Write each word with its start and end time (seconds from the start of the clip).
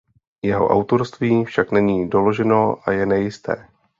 Jeho 0.41 0.69
autorství 0.69 1.45
však 1.45 1.71
není 1.71 2.09
doloženo 2.09 2.75
a 2.89 2.91
je 2.91 3.05
nejisté. 3.05 3.67